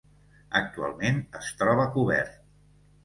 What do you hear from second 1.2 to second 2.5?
es troba cobert.